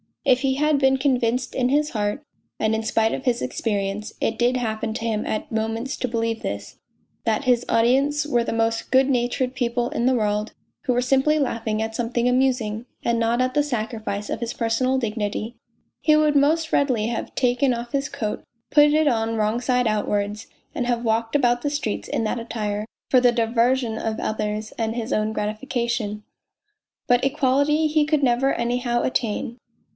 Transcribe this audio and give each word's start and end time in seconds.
If 0.25 0.41
he 0.41 0.55
had 0.55 0.79
been 0.79 0.97
convinced 0.97 1.53
in 1.55 1.69
his 1.69 1.91
heart 1.91 2.23
(and 2.59 2.73
in 2.73 2.81
spite 2.83 3.13
of 3.13 3.25
his 3.25 3.41
experience 3.41 4.13
it 4.21 4.37
did 4.37 4.57
happen 4.57 4.93
to 4.95 5.05
him 5.05 5.25
at 5.27 5.51
moments 5.51 5.95
to 5.97 6.07
believe 6.07 6.41
this) 6.41 6.77
that 7.25 7.43
his 7.43 7.65
audience 7.69 8.25
were 8.25 8.43
the 8.43 8.53
most 8.53 8.91
good 8.91 9.09
natured 9.09 9.53
people 9.53 9.89
in 9.91 10.05
the 10.07 10.13
world, 10.15 10.53
who 10.83 10.93
were 10.93 11.01
simply 11.01 11.37
laughing 11.37 11.81
at 11.81 11.95
something 11.95 12.27
amusing, 12.29 12.85
and 13.03 13.19
not 13.19 13.41
at 13.41 13.53
the 13.53 13.61
sacrifice 13.63 14.29
of 14.29 14.39
his 14.39 14.53
personal 14.53 14.97
dignity, 14.97 15.55
he 16.01 16.15
would 16.15 16.35
most 16.35 16.71
readily 16.71 17.07
have 17.07 17.33
taken 17.35 17.71
off 17.71 17.91
210 17.91 17.91
POLZUNKOV 17.91 18.03
his 18.03 18.09
coat, 18.09 18.43
put 18.71 18.93
it 18.93 19.07
on 19.07 19.35
wrong 19.35 19.59
side 19.59 19.87
outwards, 19.87 20.47
and 20.73 20.87
have 20.87 21.03
walked 21.03 21.35
about 21.35 21.61
the 21.61 21.69
streets 21.69 22.07
in 22.07 22.23
that 22.23 22.39
attire 22.39 22.85
for 23.09 23.19
the 23.19 23.31
diversion 23.31 23.97
of 23.97 24.19
others 24.19 24.71
and 24.79 24.95
his 24.95 25.13
own 25.13 25.31
gratification. 25.33 26.23
But 27.07 27.23
equality 27.23 27.85
he 27.87 28.05
could 28.05 28.23
never 28.23 28.53
anyhow 28.55 29.03
attain. 29.03 29.57